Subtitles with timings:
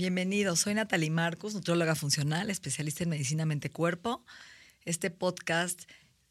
[0.00, 4.24] Bienvenidos, soy Natalie Marcos, nutróloga funcional, especialista en medicina mente-cuerpo.
[4.86, 5.82] Este podcast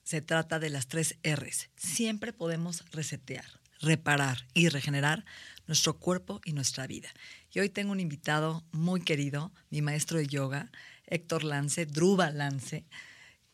[0.01, 1.69] se trata de las tres R's.
[1.75, 3.45] Siempre podemos resetear,
[3.79, 5.23] reparar y regenerar
[5.67, 7.09] nuestro cuerpo y nuestra vida.
[7.51, 10.71] Y hoy tengo un invitado muy querido, mi maestro de yoga,
[11.05, 12.87] Héctor Lance, Druba Lance.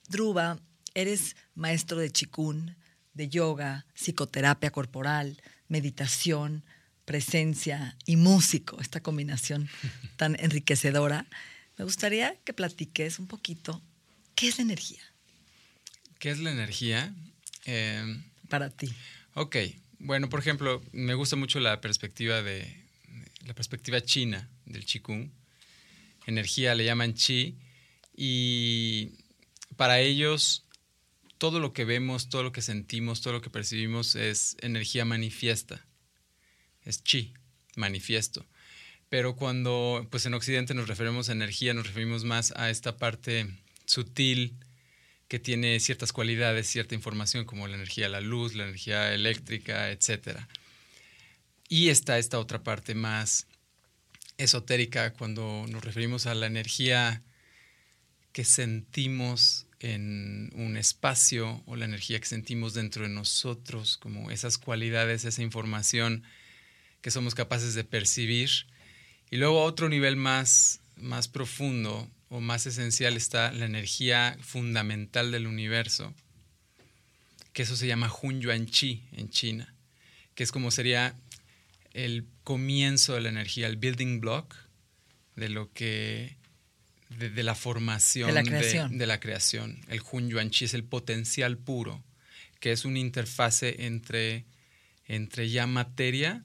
[0.07, 0.61] Druba,
[0.93, 2.77] eres maestro de chikun,
[3.13, 6.63] de yoga, psicoterapia corporal, meditación,
[7.05, 9.69] presencia y músico, esta combinación
[10.17, 11.25] tan enriquecedora.
[11.77, 13.81] Me gustaría que platiques un poquito
[14.35, 15.01] qué es la energía
[16.19, 17.13] ¿Qué es la energía?
[17.65, 18.91] Eh, para ti.
[19.33, 19.57] ok,
[19.99, 22.83] bueno, por ejemplo, me gusta mucho la perspectiva de
[23.45, 25.31] la perspectiva china del qigong.
[26.25, 27.57] Energía le llaman chi
[28.15, 29.11] y
[29.77, 30.65] para ellos
[31.37, 35.85] todo lo que vemos, todo lo que sentimos, todo lo que percibimos es energía manifiesta.
[36.85, 37.33] Es chi,
[37.75, 38.45] manifiesto.
[39.09, 43.47] Pero cuando pues en Occidente nos referimos a energía, nos referimos más a esta parte
[43.85, 44.57] sutil
[45.27, 50.39] que tiene ciertas cualidades, cierta información como la energía la luz, la energía eléctrica, etc.
[51.67, 53.47] Y está esta otra parte más
[54.37, 57.23] esotérica cuando nos referimos a la energía
[58.33, 64.57] que sentimos en un espacio o la energía que sentimos dentro de nosotros, como esas
[64.57, 66.23] cualidades, esa información
[67.05, 68.49] que somos capaces de percibir.
[69.29, 75.31] Y luego a otro nivel más, más profundo o más esencial está la energía fundamental
[75.31, 76.15] del universo,
[77.53, 79.71] que eso se llama Hun Yuan Chi en China,
[80.33, 81.13] que es como sería
[81.93, 84.55] el comienzo de la energía, el building block
[85.35, 86.37] de lo que
[87.09, 88.97] de, la formación de la, creación.
[88.97, 89.79] De, la creación.
[89.89, 92.03] El Hun Yuan Chi es el potencial puro,
[92.59, 94.45] que es una interfase entre,
[95.05, 96.43] entre ya materia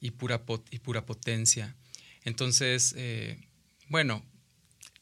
[0.00, 1.76] y pura, y pura potencia.
[2.24, 3.38] Entonces, eh,
[3.88, 4.24] bueno,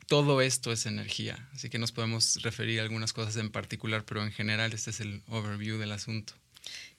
[0.07, 4.25] todo esto es energía, así que nos podemos referir a algunas cosas en particular, pero
[4.25, 6.33] en general este es el overview del asunto.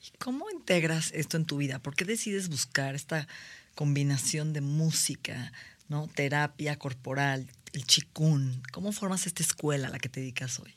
[0.04, 1.80] ¿Y cómo integras esto en tu vida?
[1.80, 3.28] ¿Por qué decides buscar esta
[3.76, 5.52] combinación de música,
[5.88, 6.08] ¿no?
[6.08, 8.62] terapia corporal, el chikun?
[8.72, 10.76] ¿Cómo formas esta escuela a la que te dedicas hoy?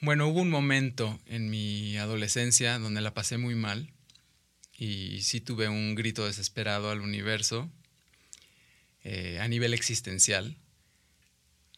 [0.00, 3.93] Bueno, hubo un momento en mi adolescencia donde la pasé muy mal
[4.76, 7.70] y sí tuve un grito desesperado al universo
[9.04, 10.56] eh, a nivel existencial.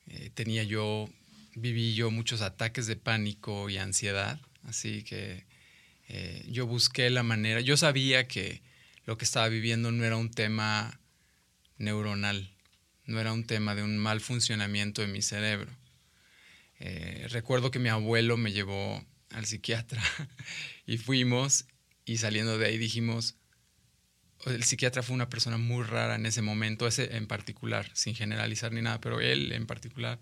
[0.06, 1.10] Eh, tenía yo,
[1.54, 5.44] viví yo muchos ataques de pánico y ansiedad, así que
[6.08, 8.62] eh, yo busqué la manera, yo sabía que
[9.06, 11.00] lo que estaba viviendo no era un tema
[11.78, 12.52] neuronal,
[13.06, 15.70] no era un tema de un mal funcionamiento de mi cerebro.
[17.28, 20.02] recuerdo que mi abuelo me llevó al psiquiatra
[20.86, 21.66] y fuimos
[22.06, 23.34] y saliendo de ahí dijimos,
[24.46, 28.72] el psiquiatra fue una persona muy rara en ese momento, ese en particular, sin generalizar
[28.72, 30.20] ni nada, pero él en particular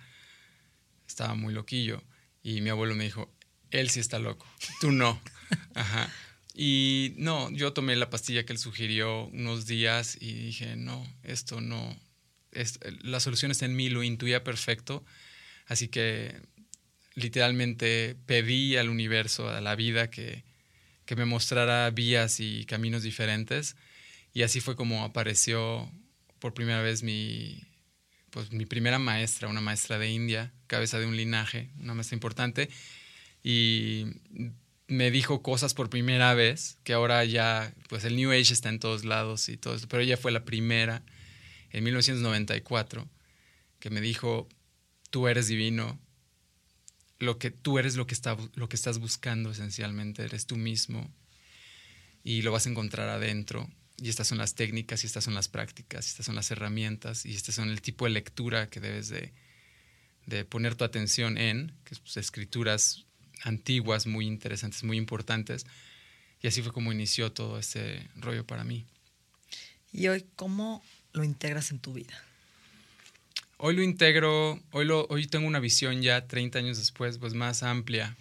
[1.07, 2.03] estaba muy loquillo.
[2.43, 3.33] Y mi abuelo me dijo,
[3.71, 4.47] él sí está loco,
[4.81, 5.21] tú no.
[5.75, 6.11] Ajá.
[6.55, 11.61] Y no, yo tomé la pastilla que él sugirió unos días y dije, no, esto
[11.61, 11.95] no,
[12.53, 15.05] es, la solución está en mí, lo intuía perfecto.
[15.67, 16.41] Así que
[17.15, 20.45] literalmente pedí al universo, a la vida, que,
[21.05, 23.77] que me mostrara vías y caminos diferentes
[24.35, 25.91] y así fue como apareció
[26.41, 27.63] por primera vez mi,
[28.31, 32.69] pues, mi primera maestra, una maestra de India, cabeza de un linaje, una maestra importante.
[33.45, 34.07] Y
[34.89, 38.81] me dijo cosas por primera vez, que ahora ya, pues el New Age está en
[38.81, 41.03] todos lados y todo eso, pero ella fue la primera
[41.71, 43.09] en 1994
[43.79, 44.49] que me dijo,
[45.11, 46.01] tú eres divino,
[47.25, 51.11] lo que tú eres lo que, está, lo que estás buscando esencialmente, eres tú mismo
[52.23, 55.49] y lo vas a encontrar adentro y estas son las técnicas, y estas son las
[55.49, 59.09] prácticas, y estas son las herramientas, y este son el tipo de lectura que debes
[59.09, 59.33] de,
[60.47, 63.05] poner tu atención en, que es pues, escrituras
[63.43, 65.67] antiguas, muy interesantes, muy importantes.
[66.41, 68.87] Y así fue como inició todo ese rollo para mí.
[69.93, 70.83] ¿Y hoy cómo
[71.13, 72.15] lo integras en tu vida?
[73.67, 77.63] Hoy lo integro, hoy, lo, hoy tengo una visión ya 30 años después, pues más
[77.63, 78.15] amplia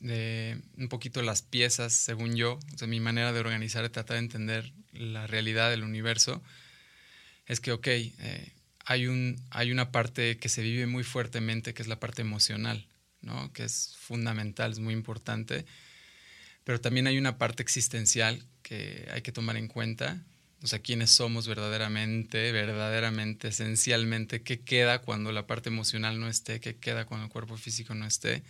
[0.00, 4.16] de un poquito las piezas, según yo, o sea, mi manera de organizar, de tratar
[4.16, 6.42] de entender la realidad del universo,
[7.46, 8.52] es que, ok, eh,
[8.84, 12.86] hay, un, hay una parte que se vive muy fuertemente, que es la parte emocional,
[13.22, 13.50] ¿no?
[13.54, 15.64] que es fundamental, es muy importante,
[16.64, 20.22] pero también hay una parte existencial que hay que tomar en cuenta,
[20.62, 26.60] o sea, quiénes somos verdaderamente, verdaderamente, esencialmente, qué queda cuando la parte emocional no esté,
[26.60, 28.42] qué queda cuando el cuerpo físico no esté.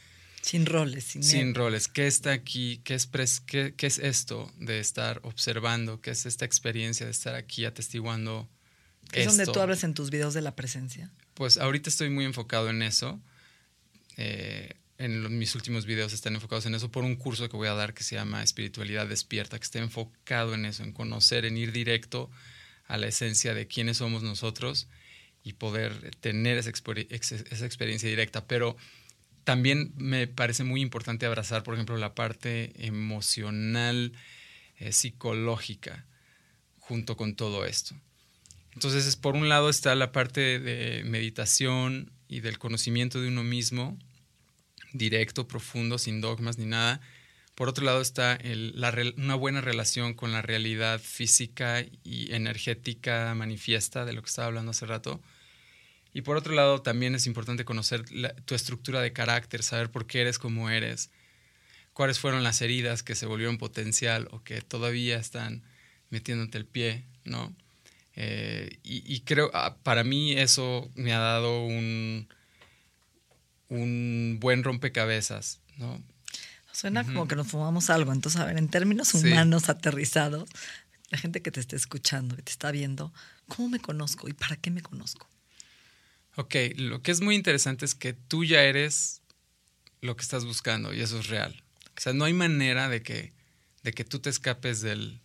[0.43, 1.89] Sin roles, sin, sin roles.
[1.89, 2.81] ¿Qué está aquí?
[2.85, 3.09] ¿Qué es,
[3.47, 6.01] qué, ¿Qué es esto de estar observando?
[6.01, 8.49] ¿Qué es esta experiencia de estar aquí atestiguando?
[9.13, 11.11] ¿Es donde tú hablas en tus videos de la presencia?
[11.35, 13.21] Pues ahorita estoy muy enfocado en eso.
[14.17, 17.75] Eh, en mis últimos videos están enfocados en eso por un curso que voy a
[17.75, 21.73] dar que se llama Espiritualidad Despierta, que está enfocado en eso, en conocer, en ir
[21.73, 22.31] directo
[22.87, 24.87] a la esencia de quiénes somos nosotros
[25.43, 28.47] y poder tener esa, experiencia directa.
[28.47, 28.77] Pero
[29.43, 34.13] también me parece muy importante abrazar, por ejemplo, la parte emocional,
[34.77, 36.07] eh, psicológica,
[36.79, 37.97] junto con todo esto.
[38.75, 43.99] Entonces, por un lado está la parte de meditación y del conocimiento de uno mismo,
[44.93, 47.01] directo, profundo, sin dogmas ni nada.
[47.55, 48.39] Por otro lado está
[49.17, 54.71] una buena relación con la realidad física y energética manifiesta de lo que estaba hablando
[54.71, 55.21] hace rato.
[56.15, 58.05] Y por otro lado también es importante conocer
[58.45, 61.11] tu estructura de carácter, saber por qué eres como eres,
[61.93, 65.63] cuáles fueron las heridas que se volvieron potencial o que todavía están
[66.11, 67.55] metiéndote el pie, ¿no?
[68.15, 72.29] Eh, y, creo, ah, para mí eso me ha dado un,
[73.73, 76.03] un buen rompecabezas, ¿no?
[76.73, 78.13] Suena como que nos fumamos algo.
[78.13, 80.49] Entonces, a ver, en términos humanos aterrizados,
[81.11, 83.13] la gente que te está escuchando, que te está viendo,
[83.49, 85.29] ¿cómo me conozco y para qué me conozco?
[86.37, 89.21] Ok, lo que es muy interesante es que tú ya eres
[90.01, 91.63] lo que estás buscando y eso es real.
[91.97, 93.33] O sea, no hay manera de que,
[93.83, 95.21] de que tú te escapes del,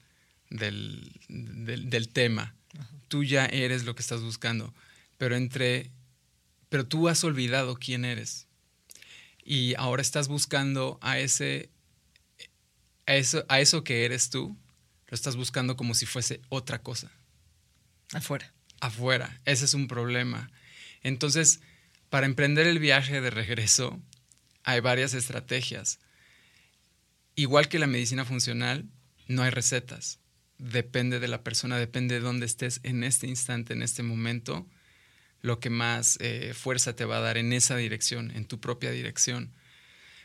[0.49, 2.53] del, del tema.
[3.07, 4.73] Tú ya eres lo que estás buscando.
[5.17, 5.91] Pero entre
[6.69, 8.47] pero tú has olvidado quién eres.
[9.43, 11.69] Y ahora estás buscando a ese,
[13.05, 14.57] a eso, a eso que eres tú,
[15.07, 17.11] lo estás buscando como si fuese otra cosa.
[18.13, 18.53] Afuera.
[18.81, 19.41] Afuera.
[19.45, 20.51] Ese es un problema.
[21.01, 21.61] Entonces,
[22.09, 24.01] para emprender el viaje de regreso,
[24.63, 25.99] hay varias estrategias.
[27.35, 28.85] Igual que la medicina funcional,
[29.27, 30.19] no hay recetas.
[30.57, 34.67] Depende de la persona, depende de dónde estés en este instante, en este momento
[35.41, 38.91] lo que más eh, fuerza te va a dar en esa dirección, en tu propia
[38.91, 39.51] dirección.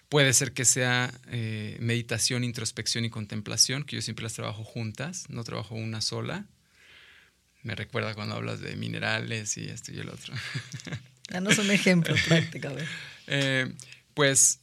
[0.09, 5.25] Puede ser que sea eh, meditación, introspección y contemplación, que yo siempre las trabajo juntas,
[5.29, 6.47] no trabajo una sola.
[7.63, 10.35] Me recuerda cuando hablas de minerales y esto y el otro.
[11.29, 12.69] Danos un ejemplo práctico.
[13.29, 13.73] Eh,
[14.15, 14.59] pues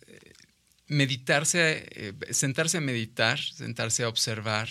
[0.88, 4.70] meditarse, sentarse a meditar, sentarse a observar,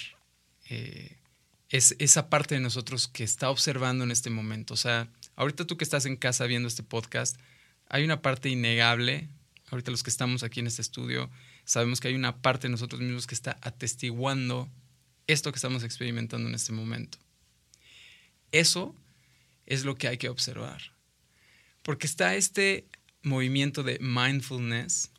[1.71, 4.75] es esa parte de nosotros que está observando en este momento.
[4.75, 5.09] O sea,
[5.39, 7.39] ahorita tú que estás en casa viendo este podcast,
[7.89, 9.29] hay una parte innegable,
[9.71, 11.31] ahorita los que estamos aquí en este estudio,
[11.65, 14.69] sabemos que hay una parte de nosotros mismos que está atestiguando
[15.29, 17.19] esto que estamos experimentando en este momento.
[18.51, 18.97] Eso
[19.67, 20.83] es lo que hay que observar.
[21.85, 22.89] Porque está este
[23.23, 25.13] movimiento de mindfulness,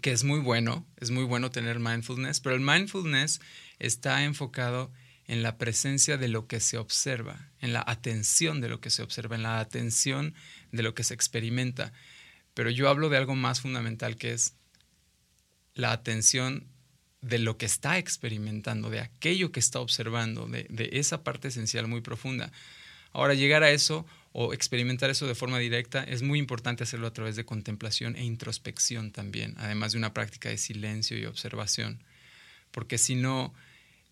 [0.00, 3.42] que es muy bueno, es muy bueno tener mindfulness, pero el mindfulness
[3.78, 8.80] está enfocado en la presencia de lo que se observa, en la atención de lo
[8.80, 10.34] que se observa, en la atención
[10.70, 11.92] de lo que se experimenta.
[12.52, 14.54] Pero yo hablo de algo más fundamental que es
[15.74, 16.66] la atención
[17.20, 22.02] de lo que está experimentando, de aquello que está observando, de, esa parte esencial muy
[22.02, 22.52] profunda.
[23.12, 27.12] Ahora, llegar a eso o experimentar eso de forma directa es muy importante hacerlo a
[27.12, 32.02] través de contemplación e introspección también, además de una práctica de silencio y observación.
[32.70, 33.54] Porque si no,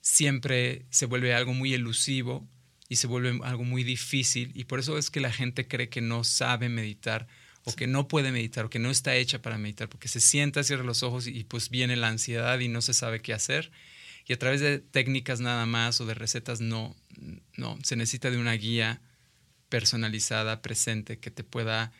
[0.02, 2.46] siempre se vuelve algo muy elusivo
[2.88, 6.02] y se vuelve algo muy difícil y por eso es que la gente cree que
[6.02, 7.28] no sabe meditar
[7.64, 10.64] o que no puede meditar o que no está hecha para meditar porque se sienta,
[10.64, 13.70] cierra los ojos y, pues viene la ansiedad y no se sabe qué hacer
[14.26, 16.96] y a través de técnicas nada más o de recetas no,
[17.56, 19.00] no, se necesita de una guía
[19.68, 21.92] personalizada, presente, que te pueda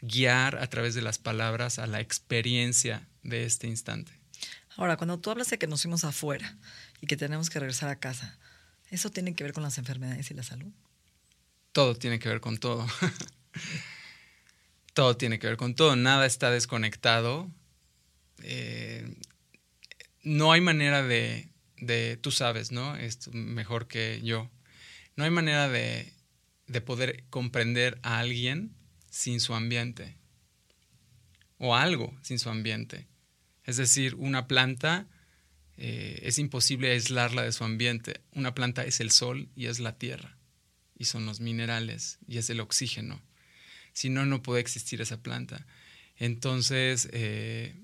[0.00, 4.12] guiar a través de las palabras a la experiencia de este instante.
[4.76, 6.56] Ahora, cuando tú hablas de que nos fuimos afuera,
[7.04, 8.38] y que tenemos que regresar a casa.
[8.88, 10.72] ¿Eso tiene que ver con las enfermedades y la salud?
[11.72, 12.86] Todo tiene que ver con todo.
[14.94, 15.96] todo tiene que ver con todo.
[15.96, 17.50] Nada está desconectado.
[18.42, 19.18] Eh,
[20.22, 22.96] no hay manera de, de, tú sabes, ¿no?
[22.96, 24.50] Es mejor que yo.
[25.16, 26.10] No hay manera de,
[26.68, 28.74] de poder comprender a alguien
[29.10, 30.16] sin su ambiente.
[31.58, 33.08] O algo sin su ambiente.
[33.64, 35.06] Es decir, una planta
[35.76, 38.20] eh, es imposible aislarla de su ambiente.
[38.32, 40.36] Una planta es el sol y es la tierra,
[40.98, 43.20] y son los minerales, y es el oxígeno.
[43.92, 45.66] Si no, no puede existir esa planta.
[46.16, 47.74] Entonces, eh,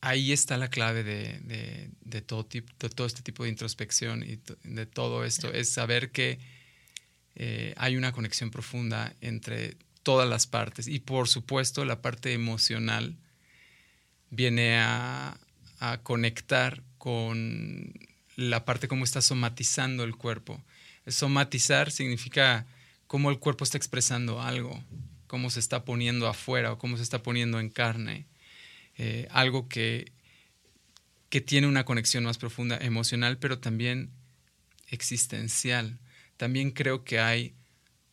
[0.00, 4.86] ahí está la clave de, todo tipo, de todo este tipo de introspección y de
[4.86, 6.38] todo esto, es saber que
[7.34, 10.88] eh, hay una conexión profunda entre todas las partes.
[10.88, 13.16] Y por supuesto, la parte emocional
[14.30, 15.38] viene a,
[15.78, 17.92] a conectar con
[18.36, 20.62] la parte como está somatizando el cuerpo.
[21.06, 22.66] Somatizar significa
[23.06, 24.82] cómo el cuerpo está expresando algo,
[25.26, 28.26] cómo se está poniendo afuera o cómo se está poniendo en carne.
[28.96, 30.12] Eh, algo que,
[31.28, 34.10] que tiene una conexión más profunda emocional, pero también
[34.88, 35.98] existencial.
[36.36, 37.54] También creo que hay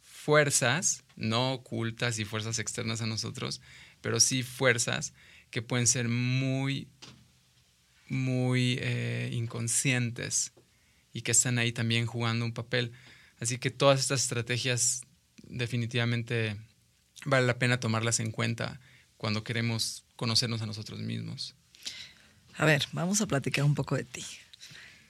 [0.01, 3.61] fuerzas, no ocultas y fuerzas externas a nosotros,
[4.01, 5.13] pero sí fuerzas
[5.51, 6.87] que pueden ser muy
[8.07, 10.53] muy eh, inconscientes
[11.13, 12.91] y que están ahí también jugando un papel.
[13.39, 15.01] Así que todas estas estrategias
[15.47, 16.57] definitivamente
[17.25, 18.79] vale la pena tomarlas en cuenta
[19.17, 21.55] cuando queremos conocernos a nosotros mismos.
[22.57, 24.25] A ver, vamos a platicar un poco de ti.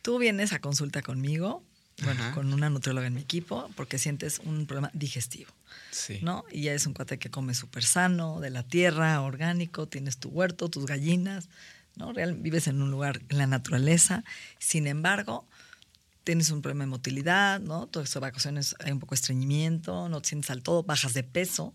[0.02, 1.64] Tú vienes a consulta conmigo,
[2.04, 5.52] bueno, con una nutrióloga en mi equipo, porque sientes un problema digestivo.
[5.92, 6.20] Sí.
[6.22, 6.46] ¿No?
[6.52, 10.30] Y ya es un cuate que come súper sano, de la tierra, orgánico, tienes tu
[10.30, 11.50] huerto, tus gallinas,
[11.98, 12.14] ¿no?
[12.14, 14.24] Real, vives en un lugar, en la naturaleza,
[14.60, 15.48] sin embargo,
[16.24, 17.88] tienes un problema de motilidad, ¿no?
[17.88, 21.24] Todas tus vacaciones hay un poco de estreñimiento, no te sientes al todo, bajas de
[21.24, 21.74] peso,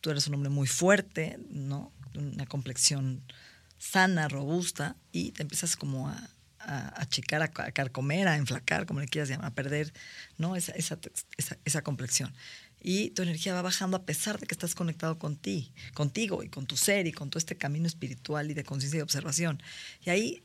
[0.00, 1.92] tú eres un hombre muy fuerte, ¿no?
[2.14, 3.22] Una complexión
[3.78, 9.08] sana, robusta, y te empiezas como a, achicar, a, a, carcomer, a enflacar, como le
[9.08, 9.92] quieras llamar, a perder,
[10.38, 10.56] ¿no?
[10.56, 10.98] Esa, esa,
[11.36, 12.32] esa, esa complexión
[12.86, 16.50] y tu energía va bajando a pesar de que estás conectado con ti, contigo y
[16.50, 19.62] con tu ser y con todo este camino espiritual y de conciencia y observación.
[20.04, 20.42] Y ahí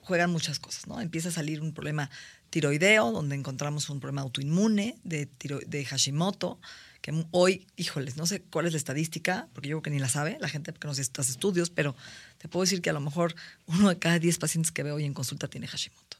[0.00, 1.00] juegan muchas cosas, ¿no?
[1.00, 2.10] Empieza a salir un problema
[2.50, 5.26] tiroideo, donde encontramos un problema autoinmune de,
[5.66, 6.60] de Hashimoto,
[7.00, 10.10] que hoy, híjoles, no sé cuál es la estadística, porque yo creo que ni la
[10.10, 11.96] sabe la gente porque no sé estos estudios, pero
[12.36, 13.34] te puedo decir que a lo mejor
[13.66, 16.18] uno de cada diez pacientes que veo hoy en consulta tiene Hashimoto,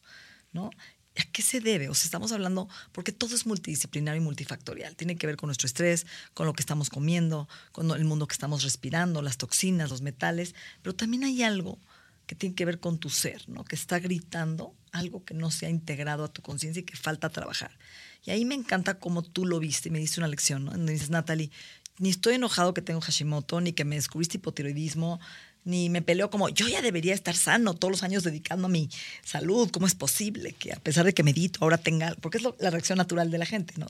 [0.52, 0.70] ¿no?
[1.16, 1.88] ¿A qué se debe?
[1.88, 4.96] O sea, estamos hablando, porque todo es multidisciplinario y multifactorial.
[4.96, 8.32] Tiene que ver con nuestro estrés, con lo que estamos comiendo, con el mundo que
[8.32, 11.78] estamos respirando, las toxinas, los metales, pero también hay algo
[12.26, 13.64] que tiene que ver con tu ser, ¿no?
[13.64, 17.28] Que está gritando algo que no se ha integrado a tu conciencia y que falta
[17.28, 17.76] trabajar.
[18.24, 20.72] Y ahí me encanta cómo tú lo viste y me diste una lección, ¿no?
[20.72, 21.50] Dices, Natalie,
[21.98, 25.20] ni estoy enojado que tengo Hashimoto, ni que me descubriste hipotiroidismo,
[25.64, 28.90] ni me peleo como yo ya debería estar sano todos los años dedicando a mi
[29.22, 29.70] salud.
[29.70, 32.98] ¿Cómo es posible que a pesar de que medito ahora tenga, porque es la reacción
[32.98, 33.86] natural de la gente, ¿no?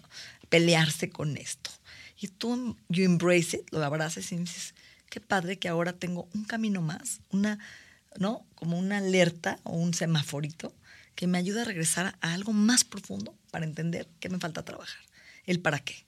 [0.49, 1.71] Pelearse con esto.
[2.21, 4.75] Y tú, you embrace it, lo abrazas y dices,
[5.11, 7.59] qué padre que ahora tengo un camino más, una,
[8.19, 8.47] ¿no?
[8.55, 10.73] Como una alerta o un semaforito
[11.17, 15.01] que me ayuda a regresar a algo más profundo para entender qué me falta trabajar,
[15.47, 16.05] el para qué.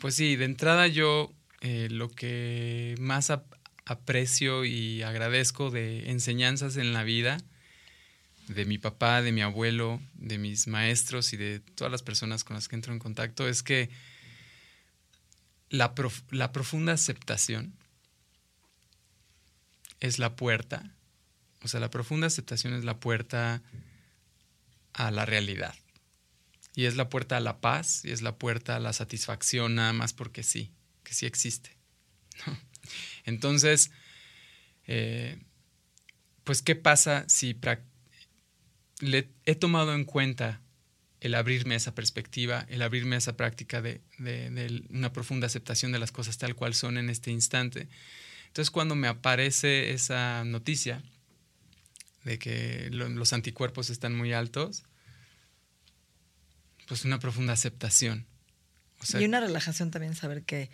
[0.00, 3.30] Pues sí, de entrada yo eh, lo que más
[3.86, 7.38] aprecio y agradezco de enseñanzas en la vida
[8.48, 12.54] de mi papá, de mi abuelo, de mis maestros y de todas las personas con
[12.54, 13.88] las que entro en contacto es que
[15.70, 15.94] la,
[16.30, 17.74] la profunda aceptación
[20.00, 20.92] es la puerta,
[21.62, 23.62] o sea, la profunda aceptación es la puerta
[24.92, 25.74] a la realidad.
[26.74, 29.94] Y es la puerta a la paz y es la puerta a la satisfacción nada
[29.94, 30.70] más porque sí,
[31.02, 31.76] que sí existe.
[33.24, 33.90] Entonces,
[34.86, 35.38] eh,
[36.44, 37.58] pues, ¿qué pasa si
[39.44, 40.60] he tomado en cuenta
[41.20, 44.00] el abrirme a esa perspectiva, el abrirme a esa práctica de,
[44.90, 47.88] una profunda aceptación de las cosas tal cual son en este instante?
[48.46, 51.02] Entonces, cuando me aparece esa noticia
[52.24, 54.84] de que los anticuerpos están muy altos,
[56.86, 58.26] pues una profunda aceptación.
[59.18, 60.70] y una relajación también saber que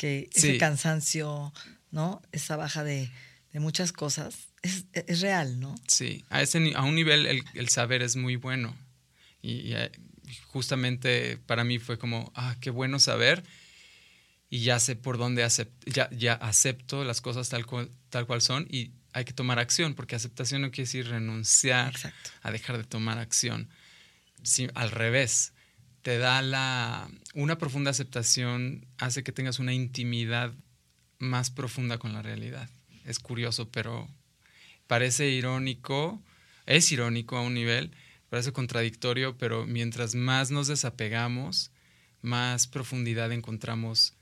[0.00, 1.52] que ese cansancio,
[1.90, 2.22] ¿no?
[2.32, 3.10] Esa baja de,
[3.52, 5.74] muchas cosas es, real, ¿no?
[5.88, 8.74] Sí, a, ese, a un nivel el, saber es muy bueno.
[9.42, 9.92] Y, eh,
[10.46, 13.42] justamente para mí fue como, ah, qué bueno saber.
[14.48, 15.46] Y ya sé por dónde
[15.84, 19.94] ya, ya acepto las cosas tal cual, tal cual son y hay que tomar acción,
[19.94, 21.92] porque aceptación no quiere decir renunciar
[22.40, 23.68] a dejar de tomar acción.
[24.44, 25.52] Sí, al revés,
[26.02, 27.10] te da la...
[27.34, 30.52] Una profunda aceptación hace que tengas una intimidad
[31.18, 32.68] más profunda con la realidad.
[33.04, 34.08] Es curioso, pero
[34.86, 36.22] parece irónico,
[36.66, 37.92] es irónico a un nivel,
[38.28, 41.70] parece contradictorio, pero mientras más nos desapegamos,
[42.22, 44.14] más profundidad encontramos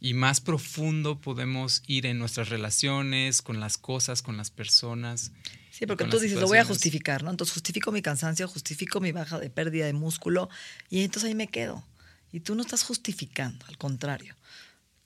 [0.00, 5.32] y más profundo podemos ir en nuestras relaciones, con las cosas, con las personas.
[5.76, 7.30] Sí, porque tú dices, lo voy a justificar, ¿no?
[7.30, 10.48] Entonces justifico mi cansancio, justifico mi baja de pérdida de músculo
[10.88, 11.84] y entonces ahí me quedo.
[12.32, 14.34] Y tú no estás justificando, al contrario.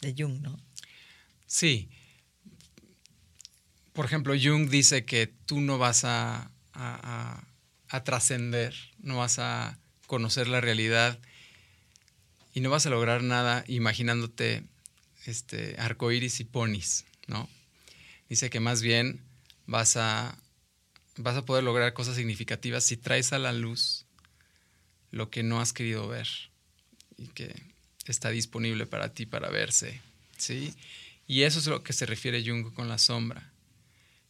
[0.00, 0.58] De Jung, ¿no?
[1.46, 1.88] Sí.
[3.92, 7.46] Por ejemplo, Jung dice que tú no vas a a
[8.04, 11.18] trascender, no vas a conocer la realidad
[12.54, 14.62] y no vas a lograr nada imaginándote
[15.26, 17.48] este, arcoíris y ponis, ¿no?
[18.28, 19.20] Dice que más bien
[19.66, 20.38] vas a,
[21.16, 24.06] vas a poder lograr cosas significativas si traes a la luz
[25.10, 26.28] lo que no has querido ver
[27.16, 27.54] y que
[28.06, 30.00] está disponible para ti para verse,
[30.36, 30.74] ¿sí?
[31.26, 33.50] Y eso es lo que se refiere Jung con la sombra.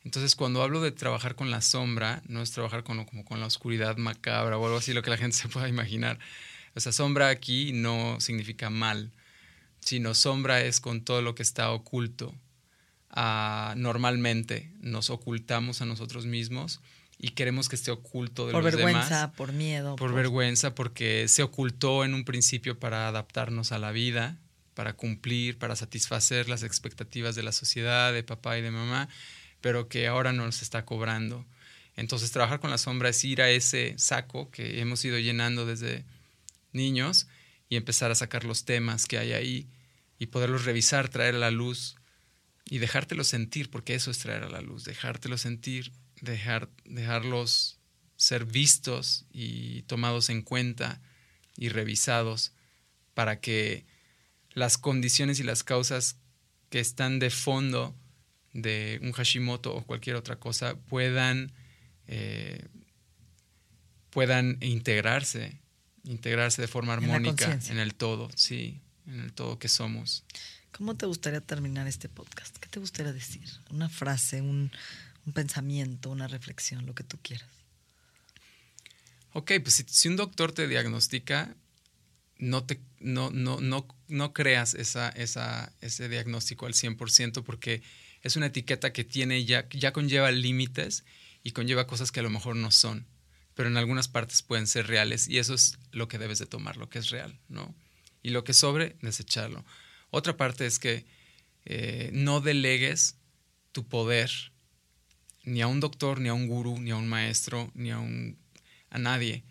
[0.06, 3.46] Entonces, cuando hablo de trabajar con la sombra, no es trabajar con, como con la
[3.46, 6.20] oscuridad macabra o algo así, lo que la gente se pueda imaginar.
[6.76, 9.10] O sea, sombra aquí no significa mal,
[9.80, 12.32] sino sombra es con todo lo que está oculto.
[13.10, 16.80] Ah, normalmente nos ocultamos a nosotros mismos
[17.18, 18.92] y queremos que esté oculto de por los demás.
[18.92, 19.96] Por vergüenza, por miedo.
[19.96, 24.38] Por, por vergüenza, porque se ocultó en un principio para adaptarnos a la vida,
[24.74, 29.08] para cumplir, para satisfacer las expectativas de la sociedad, de papá y de mamá
[29.66, 31.44] pero que ahora nos está cobrando.
[31.96, 36.04] Entonces, trabajar con la sombra es ir a ese saco que hemos ido llenando desde
[36.70, 37.26] niños
[37.68, 39.66] y empezar a sacar los temas que hay ahí
[40.20, 41.96] y poderlos revisar, traer a la luz
[42.64, 45.90] y dejártelos sentir, porque eso es traer a la luz, dejártelos sentir,
[46.20, 47.80] dejar, dejarlos
[48.14, 51.00] ser vistos y tomados en cuenta
[51.56, 52.52] y revisados
[53.14, 53.84] para que
[54.52, 56.18] las condiciones y las causas
[56.70, 57.96] que están de fondo
[58.56, 61.52] de un Hashimoto o cualquier otra cosa puedan,
[62.06, 62.64] eh,
[64.10, 65.60] puedan integrarse,
[66.04, 70.24] integrarse de forma armónica en, el todo, sí, en el todo que somos.
[70.72, 72.56] ¿Cómo te gustaría terminar este podcast?
[72.58, 73.48] ¿Qué te gustaría decir?
[73.70, 74.70] Una frase, un,
[75.34, 77.48] pensamiento, una reflexión, lo que tú quieras.
[79.32, 81.54] Ok, pues si, un doctor te diagnostica,
[82.38, 87.82] no, te, no, no, no, no creas esa, esa, ese diagnóstico al 100% porque
[88.26, 91.04] es una etiqueta que tiene ya, ya conlleva límites
[91.42, 93.06] y conlleva cosas que a lo mejor no son,
[93.54, 96.76] pero en algunas partes pueden ser reales y eso es lo que debes de tomar,
[96.76, 97.74] lo que es real, ¿no?
[98.22, 99.64] Y lo que sobre, desecharlo.
[100.10, 101.06] Otra parte es que
[101.64, 103.16] eh, no delegues
[103.70, 104.30] tu poder
[105.44, 108.38] ni a un doctor, ni a un gurú, ni a un maestro, ni a, un,
[108.90, 109.44] a nadie.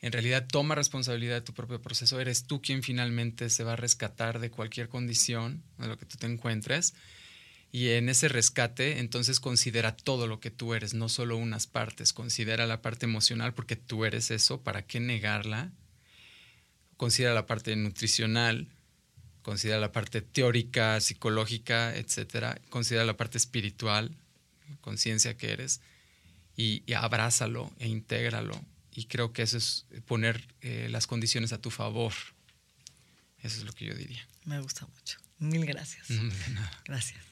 [0.00, 2.18] En realidad toma responsabilidad de tu propio proceso.
[2.18, 6.16] Eres tú quien finalmente se va a rescatar de cualquier condición de lo que tú
[6.16, 6.94] te encuentres
[7.74, 12.12] y en ese rescate, entonces considera todo lo que tú eres, no solo unas partes.
[12.12, 15.72] Considera la parte emocional porque tú eres eso, ¿para qué negarla?
[16.98, 18.68] Considera la parte nutricional,
[19.40, 22.60] considera la parte teórica, psicológica, etcétera.
[22.68, 24.14] Considera la parte espiritual,
[24.82, 25.80] conciencia que eres,
[26.54, 28.62] y, abrázalo e intégralo.
[28.94, 32.12] Y creo que eso es poner eh, las condiciones a tu favor.
[33.38, 34.28] Eso es lo que yo diría.
[34.44, 35.18] Me gusta mucho.
[35.38, 36.08] Mil gracias.
[36.84, 37.31] Gracias.